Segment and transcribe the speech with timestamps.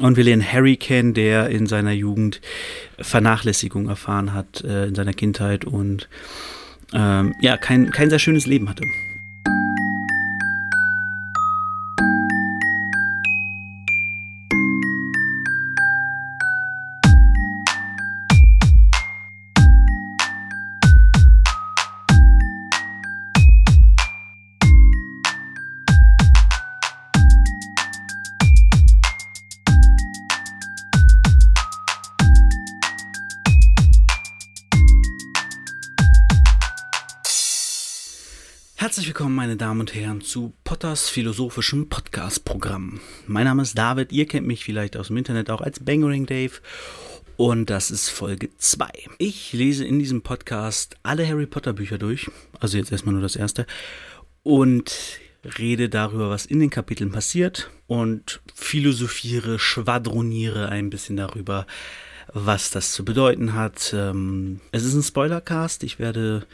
[0.00, 2.40] Und wir lernen Harry kennen, der in seiner Jugend
[2.98, 6.08] Vernachlässigung erfahren hat, äh, in seiner Kindheit und
[6.92, 8.84] ähm, ja, kein, kein sehr schönes Leben hatte.
[38.84, 43.00] Herzlich willkommen, meine Damen und Herren, zu Potters philosophischem Podcast-Programm.
[43.26, 46.52] Mein Name ist David, ihr kennt mich vielleicht aus dem Internet auch als Bangering Dave
[47.38, 48.90] und das ist Folge 2.
[49.16, 52.30] Ich lese in diesem Podcast alle Harry Potter Bücher durch,
[52.60, 53.64] also jetzt erstmal nur das erste,
[54.42, 55.18] und
[55.58, 61.66] rede darüber, was in den Kapiteln passiert und philosophiere, schwadroniere ein bisschen darüber,
[62.34, 63.94] was das zu bedeuten hat.
[63.96, 66.46] Ähm, es ist ein Spoilercast, ich werde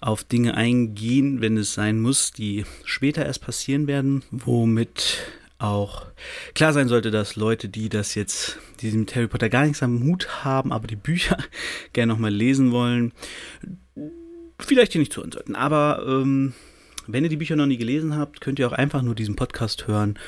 [0.00, 5.18] auf Dinge eingehen, wenn es sein muss, die später erst passieren werden, womit
[5.58, 6.06] auch
[6.54, 10.04] klar sein sollte, dass Leute, die das jetzt, die mit Harry Potter gar nichts am
[10.04, 11.36] Hut haben, aber die Bücher
[11.92, 13.12] gerne nochmal lesen wollen,
[14.58, 15.56] vielleicht hier nicht zuhören sollten.
[15.56, 16.54] Aber ähm,
[17.06, 19.88] wenn ihr die Bücher noch nie gelesen habt, könnt ihr auch einfach nur diesen Podcast
[19.88, 20.18] hören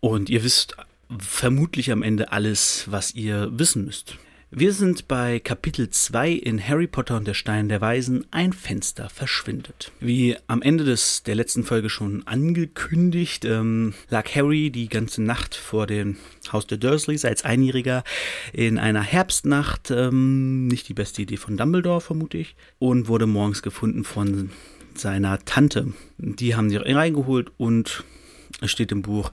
[0.00, 0.76] und ihr wisst
[1.18, 4.16] vermutlich am Ende alles, was ihr wissen müsst.
[4.56, 8.24] Wir sind bei Kapitel 2 in Harry Potter und der Stein der Weisen.
[8.30, 9.90] Ein Fenster verschwindet.
[9.98, 15.56] Wie am Ende des, der letzten Folge schon angekündigt, ähm, lag Harry die ganze Nacht
[15.56, 16.18] vor dem
[16.52, 18.04] Haus der Dursleys als Einjähriger
[18.52, 19.90] in einer Herbstnacht.
[19.90, 22.54] Ähm, nicht die beste Idee von Dumbledore, vermute ich.
[22.78, 24.50] Und wurde morgens gefunden von
[24.94, 25.92] seiner Tante.
[26.18, 28.04] Die haben sie reingeholt und
[28.68, 29.32] steht im Buch,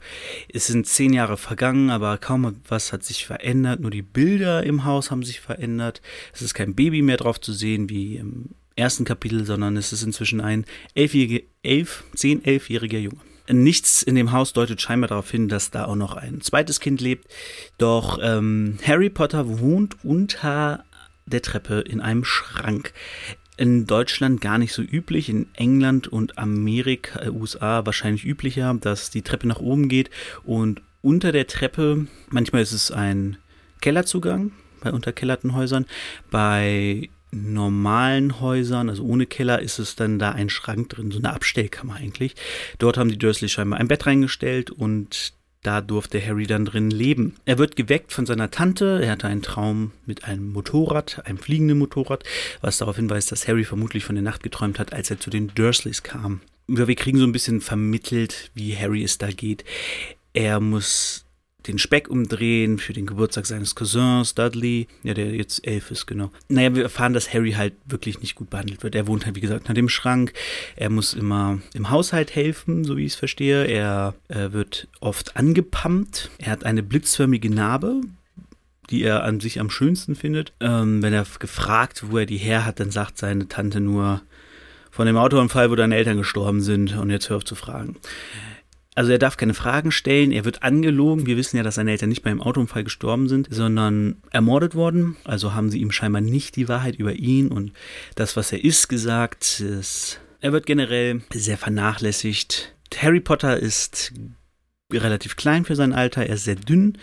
[0.52, 3.80] es sind zehn Jahre vergangen, aber kaum was hat sich verändert.
[3.80, 6.02] Nur die Bilder im Haus haben sich verändert.
[6.34, 10.04] Es ist kein Baby mehr drauf zu sehen wie im ersten Kapitel, sondern es ist
[10.04, 13.22] inzwischen ein elfjähriger, elf, zehn, elfjähriger Junge.
[13.50, 17.02] Nichts in dem Haus deutet scheinbar darauf hin, dass da auch noch ein zweites Kind
[17.02, 17.28] lebt.
[17.78, 20.86] Doch ähm, Harry Potter wohnt unter
[21.26, 22.94] der Treppe in einem Schrank
[23.58, 29.10] in Deutschland gar nicht so üblich, in England und Amerika, äh, USA wahrscheinlich üblicher, dass
[29.10, 30.10] die Treppe nach oben geht
[30.44, 33.38] und unter der Treppe, manchmal ist es ein
[33.82, 34.52] Kellerzugang
[34.82, 35.86] bei unterkellerten Häusern,
[36.30, 41.34] bei normalen Häusern, also ohne Keller, ist es dann da ein Schrank drin, so eine
[41.34, 42.36] Abstellkammer eigentlich.
[42.78, 47.36] Dort haben die Dursley scheinbar ein Bett reingestellt und da durfte Harry dann drin leben.
[47.46, 49.00] Er wird geweckt von seiner Tante.
[49.04, 52.24] Er hatte einen Traum mit einem Motorrad, einem fliegenden Motorrad,
[52.62, 55.54] was darauf hinweist, dass Harry vermutlich von der Nacht geträumt hat, als er zu den
[55.54, 56.42] Dursleys kam.
[56.68, 59.66] Wir kriegen so ein bisschen vermittelt, wie Harry es da geht.
[60.34, 61.26] Er muss
[61.68, 66.32] den Speck umdrehen für den Geburtstag seines Cousins Dudley, ja, der jetzt elf ist, genau.
[66.50, 68.96] Naja, wir erfahren, dass Harry halt wirklich nicht gut behandelt wird.
[68.96, 70.34] Er wohnt halt, wie gesagt, nach dem Schrank.
[70.76, 73.66] Er muss immer im Haushalt helfen, so wie ich es verstehe.
[73.66, 76.32] Er äh, wird oft angepumpt.
[76.38, 78.02] Er hat eine blitzförmige Narbe,
[78.90, 80.54] die er an sich am schönsten findet.
[80.60, 84.22] Ähm, wenn er gefragt, wo er die her hat, dann sagt seine Tante nur
[84.90, 86.98] von dem Autounfall, wo deine Eltern gestorben sind.
[86.98, 87.96] Und jetzt hör auf zu fragen.
[88.94, 91.26] Also er darf keine Fragen stellen, er wird angelogen.
[91.26, 95.16] Wir wissen ja, dass seine Eltern nicht beim Autounfall gestorben sind, sondern ermordet worden.
[95.24, 97.72] Also haben sie ihm scheinbar nicht die Wahrheit über ihn und
[98.16, 99.64] das, was er ist, gesagt.
[100.42, 102.76] Er wird generell sehr vernachlässigt.
[102.98, 104.14] Harry Potter ist
[104.92, 106.98] relativ klein für sein Alter, er ist sehr dünn.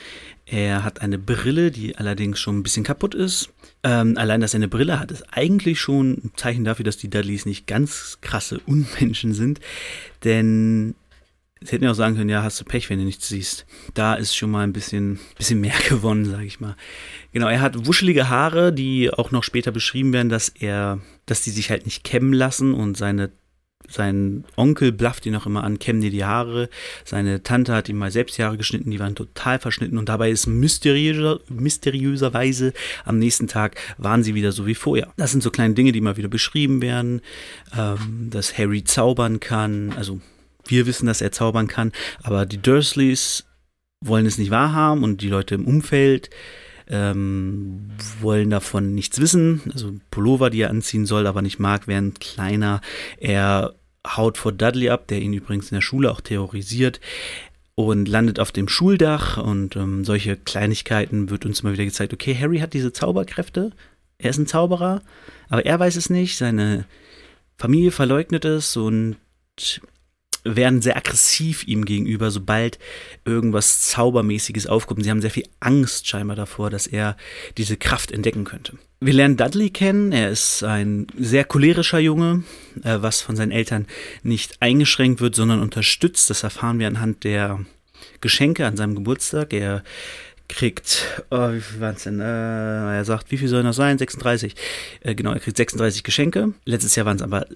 [0.44, 3.50] Er hat eine Brille, die allerdings schon ein bisschen kaputt ist.
[3.82, 7.10] Ähm, allein, dass er eine Brille hat, ist eigentlich schon ein Zeichen dafür, dass die
[7.10, 9.60] Dudleys nicht ganz krasse Unmenschen sind.
[10.24, 10.94] Denn
[11.60, 13.66] Sie hätten ja auch sagen können, ja, hast du Pech, wenn du nichts siehst.
[13.94, 16.76] Da ist schon mal ein bisschen, bisschen mehr gewonnen, sage ich mal.
[17.32, 21.50] Genau, er hat wuschelige Haare, die auch noch später beschrieben werden, dass er, dass die
[21.50, 23.30] sich halt nicht kämmen lassen und seine
[23.90, 26.68] sein Onkel blafft ihn auch immer an, kämmen dir die Haare.
[27.04, 30.30] Seine Tante hat ihm mal selbst die Haare geschnitten, die waren total verschnitten und dabei
[30.30, 32.74] ist mysteriöser, mysteriöserweise
[33.04, 35.12] am nächsten Tag waren sie wieder so wie vorher.
[35.16, 37.22] Das sind so kleine Dinge, die mal wieder beschrieben werden,
[37.76, 40.20] ähm, dass Harry zaubern kann, also
[40.70, 41.92] wir wissen, dass er zaubern kann,
[42.22, 43.44] aber die Dursleys
[44.00, 46.30] wollen es nicht wahrhaben und die Leute im Umfeld
[46.88, 49.62] ähm, wollen davon nichts wissen.
[49.72, 52.80] Also Pullover, die er anziehen soll, aber nicht mag, werden kleiner.
[53.18, 53.74] Er
[54.06, 57.00] haut vor Dudley ab, der ihn übrigens in der Schule auch terrorisiert
[57.74, 62.36] und landet auf dem Schuldach und ähm, solche Kleinigkeiten wird uns immer wieder gezeigt, okay,
[62.36, 63.72] Harry hat diese Zauberkräfte,
[64.18, 65.02] er ist ein Zauberer,
[65.48, 66.86] aber er weiß es nicht, seine
[67.56, 69.16] Familie verleugnet es und
[70.56, 72.78] werden sehr aggressiv ihm gegenüber, sobald
[73.24, 75.04] irgendwas Zaubermäßiges aufkommt.
[75.04, 77.16] Sie haben sehr viel Angst scheinbar davor, dass er
[77.56, 78.78] diese Kraft entdecken könnte.
[79.00, 80.12] Wir lernen Dudley kennen.
[80.12, 82.42] Er ist ein sehr cholerischer Junge,
[82.82, 83.86] äh, was von seinen Eltern
[84.22, 86.30] nicht eingeschränkt wird, sondern unterstützt.
[86.30, 87.60] Das erfahren wir anhand der
[88.20, 89.52] Geschenke an seinem Geburtstag.
[89.52, 89.84] Er
[90.48, 92.20] kriegt, oh, wie viel waren es denn?
[92.20, 93.98] Äh, er sagt, wie viel soll das sein?
[93.98, 94.54] 36.
[95.00, 96.54] Äh, genau, er kriegt 36 Geschenke.
[96.64, 97.46] Letztes Jahr waren es aber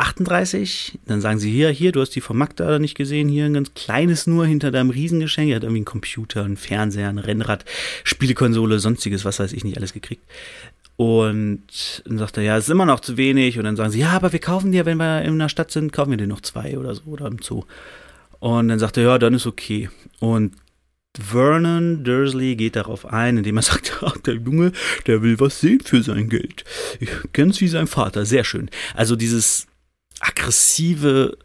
[0.00, 3.54] 38, dann sagen sie hier, hier, du hast die von Magda nicht gesehen, hier ein
[3.54, 5.50] ganz kleines nur hinter deinem Riesengeschenk.
[5.50, 7.64] Er hat irgendwie einen Computer, einen Fernseher, ein Rennrad,
[8.04, 10.24] Spielekonsole, sonstiges, was weiß ich nicht, alles gekriegt.
[10.96, 13.58] Und dann sagt er, ja, es ist immer noch zu wenig.
[13.58, 15.92] Und dann sagen sie, ja, aber wir kaufen dir, wenn wir in der Stadt sind,
[15.92, 17.64] kaufen wir dir noch zwei oder so oder im Zoo.
[18.38, 19.88] Und dann sagt er, ja, dann ist okay.
[20.18, 20.54] Und
[21.18, 24.72] Vernon Dursley geht darauf ein, indem er sagt, ach, der Junge,
[25.06, 26.64] der will was sehen für sein Geld.
[27.32, 28.70] Ganz wie sein Vater, sehr schön.
[28.94, 29.66] Also dieses
[30.20, 31.36] aggressive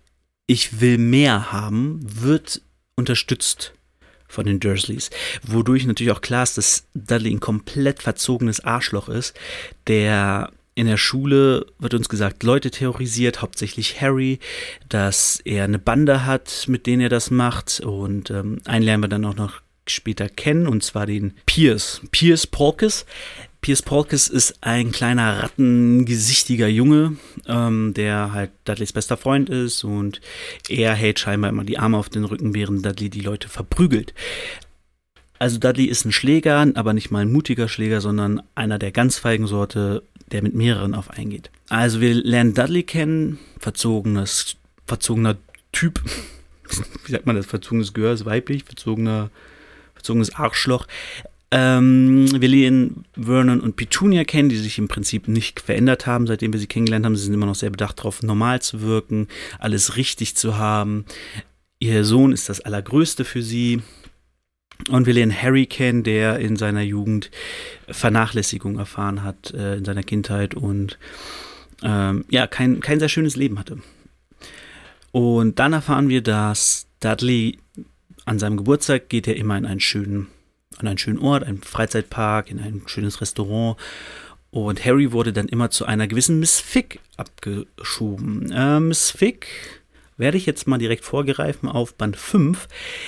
[0.47, 2.61] Ich will mehr haben, wird
[2.95, 3.73] unterstützt
[4.27, 5.09] von den Dursleys,
[5.43, 9.35] wodurch natürlich auch klar ist, dass Dudley ein komplett verzogenes Arschloch ist,
[9.87, 14.39] der in der Schule wird uns gesagt, Leute terrorisiert, hauptsächlich Harry,
[14.89, 17.79] dass er eine Bande hat, mit denen er das macht.
[17.79, 22.01] Und ähm, einen lernen wir dann auch noch später kennen, und zwar den Pierce.
[22.11, 23.05] Pierce Polkes,
[23.65, 27.17] Piers Polkes ist ein kleiner rattengesichtiger Junge,
[27.47, 30.21] ähm, der halt Dudleys bester Freund ist und
[30.69, 34.13] er hält scheinbar immer die Arme auf den Rücken, während Dudley die Leute verprügelt.
[35.39, 39.17] Also Dudley ist ein Schläger, aber nicht mal ein mutiger Schläger, sondern einer der ganz
[39.17, 41.49] feigen Sorte, der mit mehreren auf eingeht.
[41.67, 45.37] Also wir lernen Dudley kennen, verzogenes, verzogener
[45.71, 46.03] Typ,
[47.05, 49.31] wie sagt man das, verzogenes Gehör ist weiblich, verzogener,
[49.95, 50.85] verzogenes Arschloch.
[51.57, 56.51] Ähm, wir lernen Vernon und Petunia kennen, die sich im Prinzip nicht verändert haben, seitdem
[56.51, 57.15] wir sie kennengelernt haben.
[57.15, 61.05] Sie sind immer noch sehr bedacht darauf, normal zu wirken, alles richtig zu haben.
[61.79, 63.81] Ihr Sohn ist das Allergrößte für sie.
[64.89, 67.31] Und wir lernen Harry kennen, der in seiner Jugend
[67.87, 70.99] Vernachlässigung erfahren hat, äh, in seiner Kindheit und
[71.83, 73.77] ähm, ja, kein, kein sehr schönes Leben hatte.
[75.13, 77.59] Und dann erfahren wir, dass Dudley
[78.25, 80.27] an seinem Geburtstag geht er immer in einen schönen
[80.77, 83.77] an einen schönen Ort, einen Freizeitpark, in ein schönes Restaurant.
[84.51, 88.51] Und Harry wurde dann immer zu einer gewissen Miss Fick abgeschoben.
[88.51, 89.47] Äh, Miss Fick
[90.17, 92.67] werde ich jetzt mal direkt vorgreifen auf Band 5.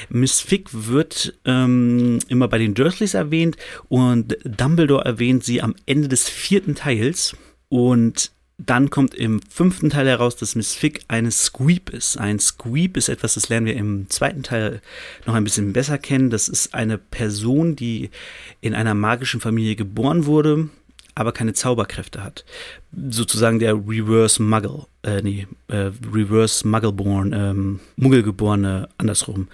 [0.09, 3.55] Miss Fick wird ähm, immer bei den Dursleys erwähnt
[3.87, 7.35] und Dumbledore erwähnt sie am Ende des vierten Teils.
[7.69, 12.18] Und dann kommt im fünften Teil heraus, dass Miss Fick eine Squeep ist.
[12.18, 14.81] Ein Squeep ist etwas, das lernen wir im zweiten Teil
[15.25, 16.31] noch ein bisschen besser kennen.
[16.31, 18.09] Das ist eine Person, die
[18.59, 20.69] in einer magischen Familie geboren wurde,
[21.13, 22.45] aber keine Zauberkräfte hat.
[23.09, 29.50] Sozusagen der Reverse Muggle, äh, nee, äh, Reverse Muggleborn, ähm, Muggelgeborene andersrum.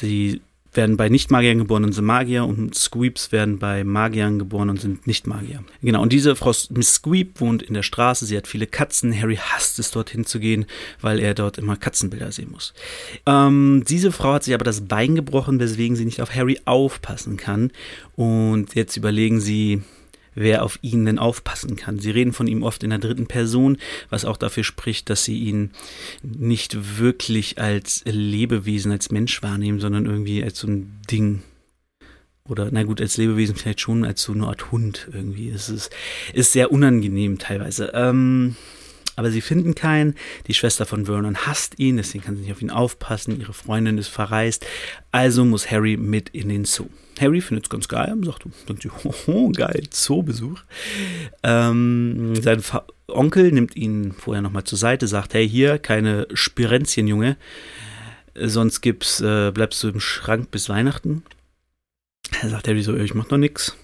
[0.00, 0.40] Die
[0.76, 5.06] werden bei Nicht-Magiern geboren und sind Magier und Squeeps werden bei Magiern geboren und sind
[5.06, 5.64] Nicht-Magier.
[5.82, 9.18] Genau, und diese Frau Miss Squeep wohnt in der Straße, sie hat viele Katzen.
[9.18, 10.66] Harry hasst es, dorthin zu gehen,
[11.00, 12.74] weil er dort immer Katzenbilder sehen muss.
[13.26, 17.36] Ähm, diese Frau hat sich aber das Bein gebrochen, weswegen sie nicht auf Harry aufpassen
[17.36, 17.70] kann.
[18.16, 19.82] Und jetzt überlegen sie,
[20.34, 21.98] wer auf ihn denn aufpassen kann.
[21.98, 23.78] Sie reden von ihm oft in der dritten Person,
[24.10, 25.70] was auch dafür spricht, dass sie ihn
[26.22, 31.42] nicht wirklich als Lebewesen, als Mensch wahrnehmen, sondern irgendwie als so ein Ding.
[32.46, 35.48] Oder, na gut, als Lebewesen vielleicht schon als so eine Art Hund irgendwie.
[35.48, 35.90] Es ist,
[36.34, 37.92] ist sehr unangenehm teilweise.
[37.94, 38.56] Ähm,
[39.16, 40.14] aber sie finden keinen.
[40.46, 43.40] Die Schwester von Vernon hasst ihn, deswegen kann sie nicht auf ihn aufpassen.
[43.40, 44.66] Ihre Freundin ist verreist.
[45.12, 46.88] Also muss Harry mit in den Zoo.
[47.20, 48.88] Harry findet es ganz geil, sagt, sagt
[49.28, 50.60] oh, geil, Zoobesuch.
[51.42, 57.06] Ähm, sein Fa Onkel nimmt ihn vorher nochmal zur Seite, sagt, hey, hier, keine Spirenzchen,
[57.06, 57.36] Junge,
[58.34, 61.22] sonst gibt's, äh, bleibst du im Schrank bis Weihnachten.
[62.40, 63.76] Er sagt Harry so, ich mach noch nix.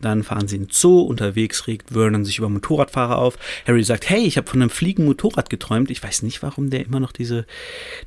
[0.00, 1.00] Dann fahren sie in den Zoo.
[1.00, 3.38] Unterwegs regt Vernon sich über Motorradfahrer auf.
[3.66, 5.90] Harry sagt, hey, ich habe von einem fliegenden Motorrad geträumt.
[5.90, 7.46] Ich weiß nicht, warum der immer noch diese,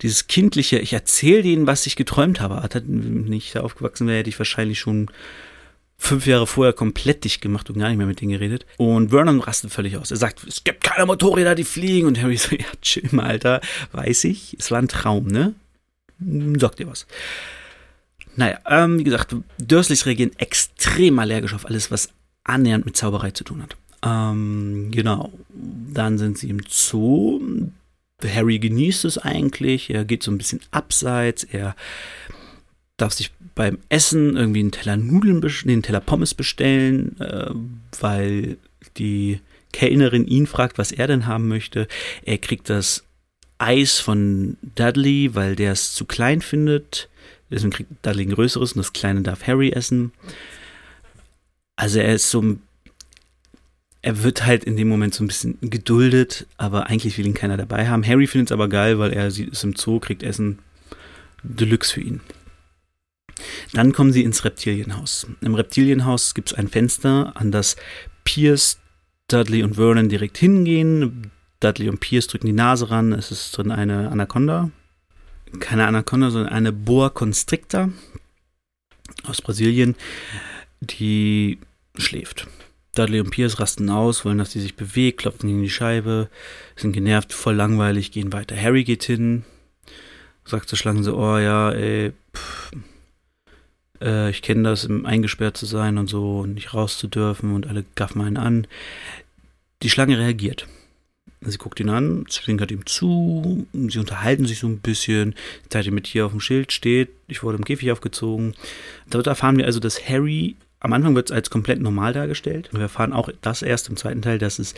[0.02, 2.62] dieses kindliche, ich erzähle denen, was ich geträumt habe.
[2.62, 5.10] Hat nicht aufgewachsen wäre, hätte ich wahrscheinlich schon
[6.00, 8.66] fünf Jahre vorher komplett dicht gemacht und gar nicht mehr mit denen geredet.
[8.78, 10.12] Und Vernon rastet völlig aus.
[10.12, 12.08] Er sagt, es gibt keine Motorräder, die fliegen.
[12.08, 13.62] Und Harry so, ja, chill mal, Alter.
[13.92, 15.54] Weiß ich, es war ein Traum, ne?
[16.58, 17.06] Sagt dir was.
[18.40, 22.08] Naja, ähm, wie gesagt, Dursleys reagieren extrem allergisch auf alles, was
[22.46, 23.76] annähernd mit Zauberei zu tun hat.
[24.02, 25.34] Ähm, genau.
[25.50, 27.42] Dann sind sie im Zoo.
[28.24, 29.90] Harry genießt es eigentlich.
[29.90, 31.44] Er geht so ein bisschen abseits.
[31.44, 31.76] Er
[32.96, 37.52] darf sich beim Essen irgendwie einen Teller Nudeln, einen Teller Pommes bestellen, äh,
[38.00, 38.58] weil
[38.96, 39.42] die
[39.74, 41.90] Kellnerin ihn fragt, was er denn haben möchte.
[42.24, 43.04] Er kriegt das
[43.58, 47.10] Eis von Dudley, weil der es zu klein findet.
[47.50, 50.12] Deswegen kriegt Dudley ein größeres und das kleine darf Harry essen.
[51.76, 52.58] Also er ist so
[54.02, 57.58] er wird halt in dem Moment so ein bisschen geduldet, aber eigentlich will ihn keiner
[57.58, 58.06] dabei haben.
[58.06, 60.60] Harry findet es aber geil, weil er ist im Zoo, kriegt Essen.
[61.44, 62.22] Deluxe für ihn.
[63.74, 65.28] Dann kommen sie ins Reptilienhaus.
[65.42, 67.78] Im Reptilienhaus gibt es ein Fenster, an das
[68.24, 68.80] Pierce,
[69.28, 71.32] Dudley und Vernon direkt hingehen.
[71.60, 73.14] Dudley und Pierce drücken die Nase ran.
[73.14, 74.72] Es ist drin eine Anaconda.
[75.60, 77.90] Keine Anaconda, sondern eine Boa Constrictor
[79.24, 79.96] aus Brasilien,
[80.82, 81.58] die
[81.98, 82.48] schläft.
[82.96, 86.30] Dudley und Pierce rasten aus, wollen, dass sie sich bewegt, klopfen gegen die Scheibe,
[86.76, 88.60] sind genervt, voll langweilig, gehen weiter.
[88.60, 89.46] Harry geht hin,
[90.46, 92.72] sagt zur Schlange so, oh ja, ey, pff,
[94.02, 97.68] äh, ich kenne das, eingesperrt zu sein und so und nicht raus zu dürfen und
[97.68, 98.68] alle gaffen einen an.
[99.84, 100.68] Die Schlange reagiert.
[101.42, 105.36] Sie guckt ihn an, zwinkert ihm zu, sie unterhalten sich so ein bisschen.
[105.70, 108.56] Zeit, die mit hier auf dem Schild steht, ich wurde im Käfig aufgezogen.
[109.10, 112.70] Dort erfahren wir also, dass Harry, am Anfang wird es als komplett normal dargestellt.
[112.74, 114.76] Wir erfahren auch das erst im zweiten Teil, dass es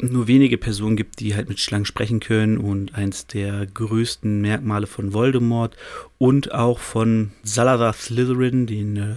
[0.00, 4.86] nur wenige Personen gibt, die halt mit Schlangen sprechen können und eins der größten Merkmale
[4.86, 5.76] von Voldemort
[6.18, 9.14] und auch von Salazar Slytherin, den äh,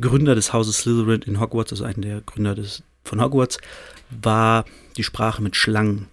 [0.00, 3.58] Gründer des Hauses Slytherin in Hogwarts, also einer der Gründer des, von Hogwarts,
[4.10, 6.06] war die Sprache mit Schlangen.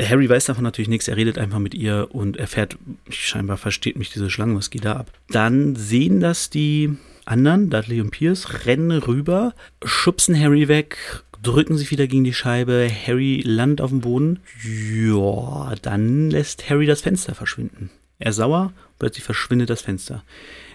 [0.00, 2.76] Harry weiß davon natürlich nichts, er redet einfach mit ihr und erfährt,
[3.08, 5.10] scheinbar versteht mich diese Schlange, was geht da ab.
[5.28, 9.54] Dann sehen das die anderen, Dudley und Pierce, rennen rüber,
[9.84, 10.96] schubsen Harry weg,
[11.42, 12.90] drücken sich wieder gegen die Scheibe.
[13.06, 14.40] Harry landet auf dem Boden.
[14.64, 17.90] Ja, dann lässt Harry das Fenster verschwinden.
[18.18, 20.24] Er ist sauer, plötzlich verschwindet das Fenster.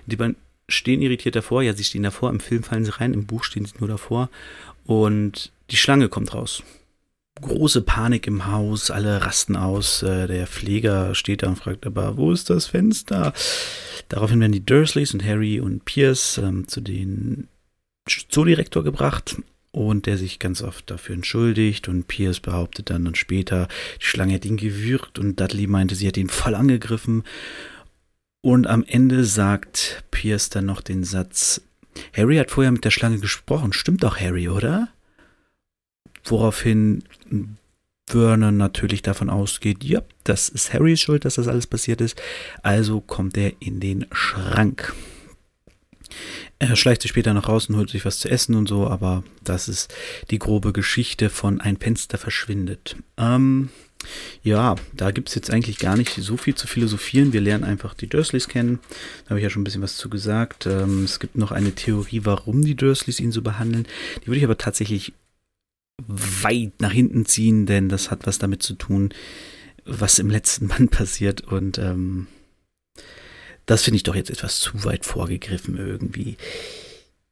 [0.06, 0.36] Die beiden
[0.70, 1.64] stehen irritiert davor.
[1.64, 2.30] Ja, sie stehen davor.
[2.30, 4.30] Im Film fallen sie rein, im Buch stehen sie nur davor.
[4.86, 6.64] Und die Schlange kommt raus.
[7.42, 10.04] Große Panik im Haus, alle rasten aus.
[10.04, 13.34] Äh, der Pfleger steht da und fragt aber, wo ist das Fenster?
[14.10, 17.48] Daraufhin werden die Dursleys und Harry und Pierce ähm, zu den
[18.08, 19.38] Zoodirektor gebracht
[19.72, 23.68] und der sich ganz oft dafür entschuldigt und Pierce behauptet dann und später,
[24.00, 27.24] die Schlange hat ihn gewürgt und Dudley meinte, sie hat ihn voll angegriffen
[28.42, 31.62] und am Ende sagt Pierce dann noch den Satz,
[32.16, 34.90] Harry hat vorher mit der Schlange gesprochen, stimmt doch Harry, oder?
[36.24, 37.04] Woraufhin
[38.08, 42.22] Vernon natürlich davon ausgeht, ja, das ist Harrys Schuld, dass das alles passiert ist,
[42.62, 44.94] also kommt er in den Schrank.
[46.60, 49.24] Er schleicht sich später noch raus und holt sich was zu essen und so, aber
[49.44, 49.94] das ist
[50.30, 52.98] die grobe Geschichte von Ein Fenster verschwindet.
[53.18, 53.70] Ähm,
[54.44, 57.34] ja, da gibt es jetzt eigentlich gar nicht so viel zu philosophieren.
[57.34, 58.80] Wir lernen einfach die Dursleys kennen.
[59.24, 60.66] Da habe ich ja schon ein bisschen was zu gesagt.
[60.66, 63.88] Ähm, es gibt noch eine Theorie, warum die Dursleys ihn so behandeln.
[64.22, 65.14] Die würde ich aber tatsächlich
[66.08, 69.14] weit nach hinten ziehen, denn das hat was damit zu tun,
[69.86, 71.42] was im letzten Band passiert.
[71.42, 72.28] Und ähm,
[73.66, 76.38] das finde ich doch jetzt etwas zu weit vorgegriffen irgendwie.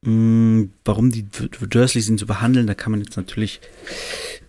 [0.04, 3.60] Hm, warum die Dursleys ihn so behandeln, da kann man jetzt natürlich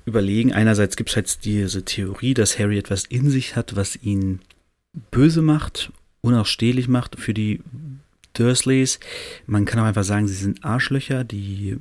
[0.06, 0.54] überlegen.
[0.54, 4.40] Einerseits gibt es halt diese Theorie, dass Harry etwas in sich hat, was ihn
[5.12, 5.92] böse macht,
[6.22, 7.62] unausstehlich macht für die
[8.34, 9.00] Dursleys.
[9.46, 11.78] Man kann auch einfach sagen, sie sind Arschlöcher, die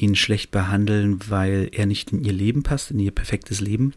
[0.00, 3.94] ihn schlecht behandeln, weil er nicht in ihr Leben passt, in ihr perfektes Leben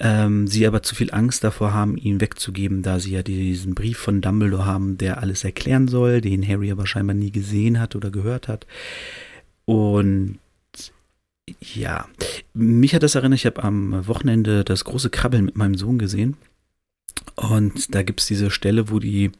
[0.00, 3.98] ähm, sie aber zu viel Angst davor haben, ihn wegzugeben, da sie ja diesen Brief
[3.98, 8.10] von Dumbledore haben, der alles erklären soll, den Harry aber scheinbar nie gesehen hat oder
[8.10, 8.66] gehört hat.
[9.64, 10.38] Und
[11.60, 12.08] ja,
[12.54, 16.36] mich hat das erinnert, ich habe am Wochenende das große Krabbeln mit meinem Sohn gesehen.
[17.36, 19.30] Und da gibt es diese Stelle, wo die,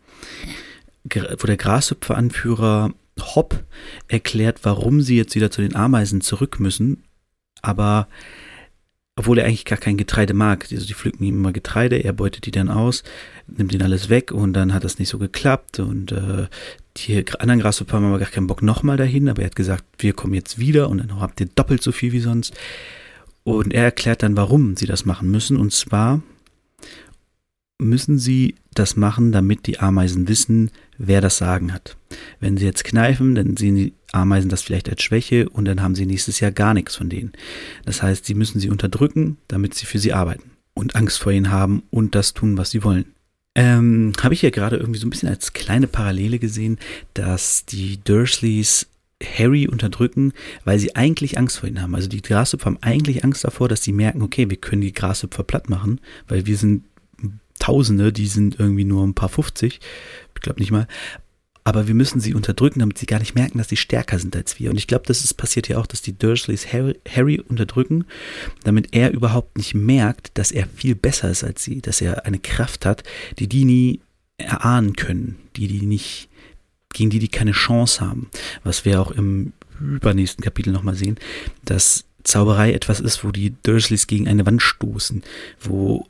[1.04, 3.64] wo der Grashüpferanführer Hopp
[4.09, 7.04] erklärt, warum sie jetzt wieder zu den Ameisen zurück müssen.
[7.62, 8.09] Aber
[9.16, 10.66] obwohl er eigentlich gar kein Getreide mag.
[10.71, 13.04] Also die pflücken ihm immer Getreide, er beutet die dann aus,
[13.47, 16.49] nimmt ihnen alles weg und dann hat das nicht so geklappt und äh,
[16.97, 20.14] die anderen Grashüpfer haben aber gar keinen Bock nochmal dahin, aber er hat gesagt, wir
[20.14, 22.54] kommen jetzt wieder und dann habt ihr doppelt so viel wie sonst.
[23.44, 26.23] Und er erklärt dann, warum sie das machen müssen und zwar
[27.78, 31.97] müssen sie das machen, damit die Ameisen wissen, wer das Sagen hat.
[32.40, 35.95] Wenn sie jetzt kneifen, dann sehen die Ameisen das vielleicht als Schwäche und dann haben
[35.95, 37.33] sie nächstes Jahr gar nichts von denen.
[37.85, 41.50] Das heißt, sie müssen sie unterdrücken, damit sie für sie arbeiten und Angst vor ihnen
[41.50, 43.07] haben und das tun, was sie wollen.
[43.57, 46.78] Ähm, Habe ich hier gerade irgendwie so ein bisschen als kleine Parallele gesehen,
[47.14, 48.88] dass die Dursleys
[49.23, 50.33] Harry unterdrücken,
[50.64, 51.95] weil sie eigentlich Angst vor ihnen haben.
[51.95, 55.45] Also die Grashüpfer haben eigentlich Angst davor, dass sie merken, okay, wir können die Grashüpfer
[55.45, 56.85] platt machen, weil wir sind
[57.58, 59.80] Tausende, die sind irgendwie nur ein paar 50,
[60.34, 60.87] ich glaube nicht mal.
[61.66, 64.61] aber wir müssen sie unterdrücken, damit sie gar nicht merken, dass sie stärker sind als
[64.61, 64.70] wir.
[64.70, 68.04] Und ich glaube, das ist passiert ja auch, dass die Dursleys Harry, Harry unterdrücken,
[68.64, 72.38] damit er überhaupt nicht merkt, dass er viel besser ist als sie, dass er eine
[72.38, 73.02] Kraft hat,
[73.38, 74.00] die die nie
[74.37, 76.28] erahnen können, die die nicht,
[76.92, 78.28] gegen die die keine Chance haben.
[78.62, 81.16] Was wir auch im übernächsten Kapitel nochmal sehen,
[81.64, 85.23] dass Zauberei etwas ist, wo die Dursleys gegen eine Wand stoßen,
[85.61, 86.06] wo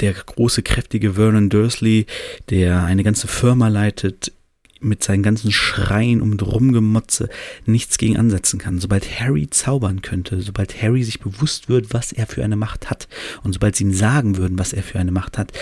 [0.00, 2.06] der große, kräftige Vernon Dursley,
[2.50, 4.32] der eine ganze Firma leitet,
[4.80, 7.28] mit seinen ganzen Schreien und Rumgemotze
[7.64, 8.78] nichts gegen ansetzen kann.
[8.78, 13.08] Sobald Harry zaubern könnte, sobald Harry sich bewusst wird, was er für eine Macht hat
[13.42, 15.52] und sobald sie ihm sagen würden, was er für eine Macht hat,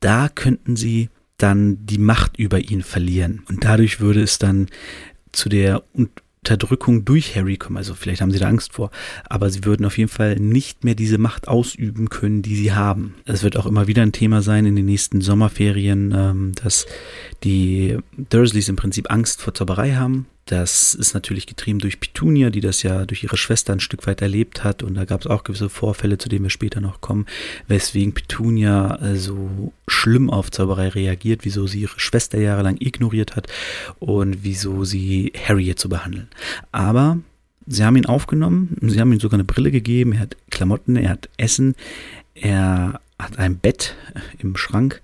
[0.00, 3.42] da könnten sie dann die Macht über ihn verlieren.
[3.48, 4.66] Und dadurch würde es dann
[5.32, 5.84] zu der
[6.42, 7.76] Unterdrückung durch Harry kommen.
[7.76, 8.90] Also vielleicht haben sie da Angst vor,
[9.28, 13.14] aber sie würden auf jeden Fall nicht mehr diese Macht ausüben können, die sie haben.
[13.24, 16.86] Es wird auch immer wieder ein Thema sein in den nächsten Sommerferien, ähm, dass
[17.44, 17.98] die
[18.30, 20.26] Dursleys im Prinzip Angst vor Zauberei haben.
[20.48, 24.22] Das ist natürlich getrieben durch Petunia, die das ja durch ihre Schwester ein Stück weit
[24.22, 24.82] erlebt hat.
[24.82, 27.26] Und da gab es auch gewisse Vorfälle, zu denen wir später noch kommen,
[27.66, 33.46] weswegen Petunia äh, so schlimm auf Zauberei reagiert, wieso sie ihre Schwester jahrelang ignoriert hat
[33.98, 36.28] und wieso sie Harry jetzt so behandeln.
[36.72, 37.18] Aber
[37.66, 41.10] sie haben ihn aufgenommen, sie haben ihm sogar eine Brille gegeben, er hat Klamotten, er
[41.10, 41.74] hat Essen,
[42.34, 43.96] er hat ein Bett
[44.38, 45.02] im Schrank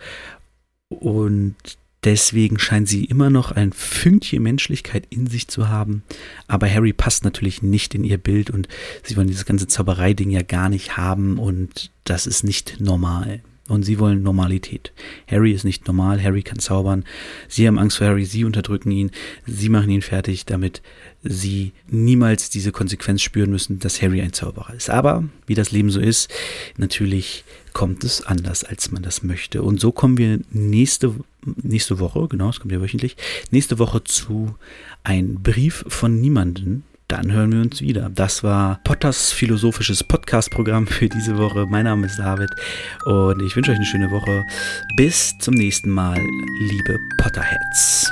[0.89, 1.57] und
[2.05, 6.03] Deswegen scheint sie immer noch ein Fünkchen Menschlichkeit in sich zu haben.
[6.47, 8.69] Aber Harry passt natürlich nicht in ihr Bild und
[9.03, 13.41] sie wollen dieses ganze Zauberei-Ding ja gar nicht haben und das ist nicht normal.
[13.67, 14.93] Und sie wollen Normalität.
[15.27, 17.05] Harry ist nicht normal, Harry kann zaubern.
[17.49, 19.11] Sie haben Angst vor Harry, sie unterdrücken ihn,
[19.47, 20.83] sie machen ihn fertig, damit
[21.23, 24.91] sie niemals diese Konsequenz spüren müssen, dass Harry ein Zauberer ist.
[24.91, 26.31] Aber wie das Leben so ist,
[26.77, 29.62] natürlich kommt es anders, als man das möchte.
[29.62, 31.14] Und so kommen wir nächste,
[31.45, 33.16] nächste Woche, genau, es kommt ja wöchentlich,
[33.50, 34.54] nächste Woche zu
[35.02, 36.85] ein Brief von niemanden.
[37.09, 38.09] Dann hören wir uns wieder.
[38.09, 41.66] Das war Potters philosophisches Podcast-Programm für diese Woche.
[41.66, 42.49] Mein Name ist David
[43.04, 44.43] und ich wünsche euch eine schöne Woche.
[44.97, 46.19] Bis zum nächsten Mal,
[46.61, 48.11] liebe Potterheads.